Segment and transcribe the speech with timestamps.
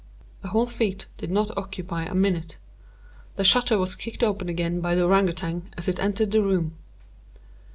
[0.41, 2.57] The whole feat did not occupy a minute.
[3.35, 6.73] The shutter was kicked open again by the Ourang Outang as it entered the room.